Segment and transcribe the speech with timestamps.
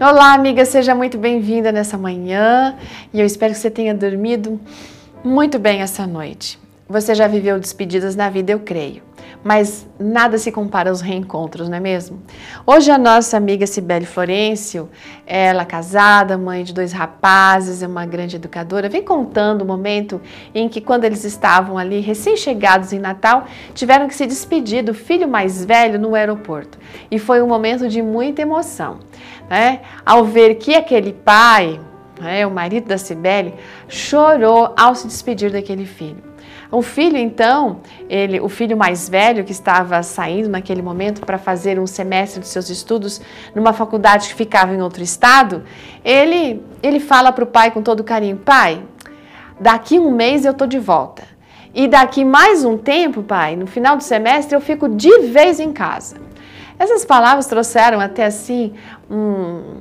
[0.00, 2.76] Olá, amiga, seja muito bem-vinda nessa manhã
[3.12, 4.60] e eu espero que você tenha dormido
[5.22, 6.58] muito bem essa noite.
[6.88, 9.02] Você já viveu despedidas na vida, eu creio
[9.42, 12.22] mas nada se compara aos reencontros, não é mesmo?
[12.66, 14.88] Hoje a nossa amiga Cibele Florencio,
[15.26, 20.20] ela casada, mãe de dois rapazes, é uma grande educadora, vem contando o momento
[20.54, 25.28] em que quando eles estavam ali recém-chegados em Natal, tiveram que se despedir do filho
[25.28, 26.78] mais velho no aeroporto.
[27.10, 28.98] E foi um momento de muita emoção,
[29.48, 29.80] né?
[30.04, 31.80] Ao ver que aquele pai,
[32.20, 33.54] né, o marido da Cibele,
[33.88, 36.33] chorou ao se despedir daquele filho.
[36.74, 37.78] O filho, então,
[38.08, 42.48] ele, o filho mais velho que estava saindo naquele momento para fazer um semestre de
[42.48, 43.20] seus estudos
[43.54, 45.62] numa faculdade que ficava em outro estado,
[46.04, 48.82] ele, ele fala para o pai com todo carinho: Pai,
[49.60, 51.22] daqui um mês eu estou de volta.
[51.72, 55.72] E daqui mais um tempo, pai, no final do semestre eu fico de vez em
[55.72, 56.16] casa.
[56.76, 58.74] Essas palavras trouxeram até assim
[59.08, 59.76] um,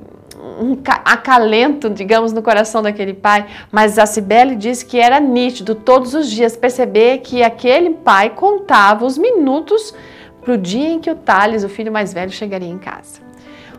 [0.60, 6.14] um acalento, digamos, no coração daquele pai, mas a Cibele disse que era nítido todos
[6.14, 9.94] os dias perceber que aquele pai contava os minutos
[10.42, 13.22] para o dia em que o Thales, o filho mais velho, chegaria em casa.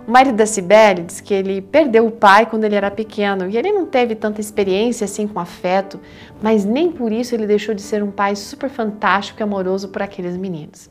[0.07, 3.57] O marido da Cibele diz que ele perdeu o pai quando ele era pequeno e
[3.57, 5.99] ele não teve tanta experiência assim com afeto,
[6.43, 10.03] mas nem por isso ele deixou de ser um pai super fantástico e amoroso por
[10.03, 10.91] aqueles meninos.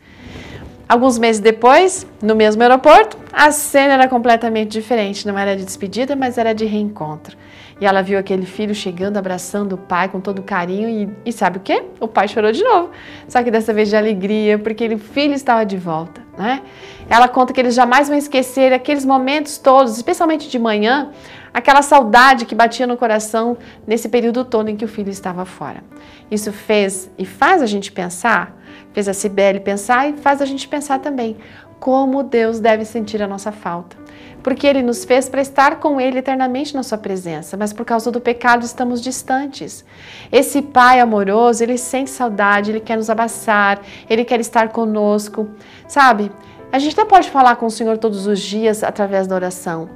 [0.87, 5.25] Alguns meses depois, no mesmo aeroporto, a cena era completamente diferente.
[5.25, 7.37] Não era de despedida, mas era de reencontro.
[7.79, 11.57] E ela viu aquele filho chegando, abraçando o pai com todo carinho e, e sabe
[11.57, 11.83] o que?
[11.99, 12.91] O pai chorou de novo.
[13.27, 16.61] Só que dessa vez de alegria, porque o filho estava de volta, né?
[17.09, 21.11] Ela conta que eles jamais vão esquecer aqueles momentos todos, especialmente de manhã,
[21.53, 25.83] aquela saudade que batia no coração nesse período todo em que o filho estava fora.
[26.31, 28.57] Isso fez e faz a gente pensar
[28.93, 31.35] fez a Cibele pensar e faz a gente pensar também
[31.83, 33.97] como Deus deve sentir a nossa falta.
[34.41, 38.09] Porque Ele nos fez para estar com Ele eternamente na Sua presença, mas por causa
[38.09, 39.83] do pecado estamos distantes.
[40.31, 45.49] Esse Pai amoroso, Ele sente saudade, Ele quer nos abraçar, Ele quer estar conosco.
[45.85, 46.31] Sabe,
[46.71, 49.89] a gente até pode falar com o Senhor todos os dias através da oração,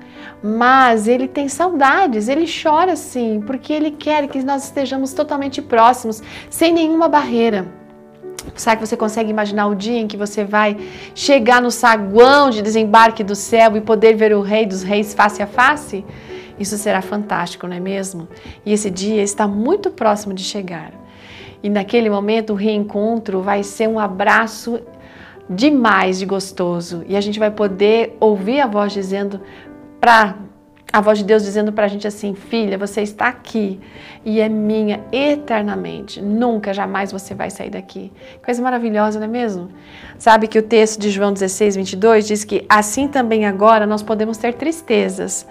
[0.43, 6.21] mas Ele tem saudades, Ele chora sim, porque Ele quer que nós estejamos totalmente próximos,
[6.49, 7.86] sem nenhuma barreira.
[8.55, 10.77] Será que você consegue imaginar o dia em que você vai
[11.13, 15.41] chegar no saguão de desembarque do céu e poder ver o Rei dos Reis face
[15.41, 16.05] a face?
[16.59, 18.27] Isso será fantástico, não é mesmo?
[18.65, 20.91] E esse dia está muito próximo de chegar.
[21.61, 24.79] E naquele momento o reencontro vai ser um abraço
[25.49, 27.03] demais de gostoso.
[27.07, 29.41] E a gente vai poder ouvir a voz dizendo
[29.99, 30.35] para
[30.91, 33.79] a voz de Deus dizendo para a gente assim: Filha, você está aqui
[34.25, 36.21] e é minha eternamente.
[36.21, 38.11] Nunca, jamais você vai sair daqui.
[38.43, 39.69] Coisa maravilhosa, não é mesmo?
[40.17, 44.37] Sabe que o texto de João 16, 22 diz que assim também agora nós podemos
[44.37, 45.45] ter tristezas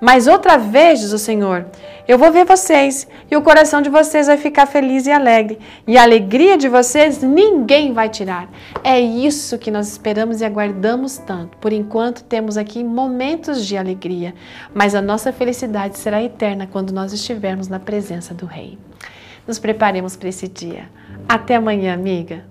[0.00, 1.66] mas outra vez, diz o Senhor,
[2.08, 5.58] eu vou ver vocês e o coração de vocês vai ficar feliz e alegre.
[5.86, 8.48] E a alegria de vocês ninguém vai tirar.
[8.82, 11.58] É isso que nós esperamos e aguardamos tanto.
[11.58, 14.34] Por enquanto, temos aqui momentos de alegria,
[14.80, 18.78] mas a nossa felicidade será eterna quando nós estivermos na presença do Rei.
[19.46, 20.88] Nos preparemos para esse dia.
[21.28, 22.46] Até amanhã, amiga.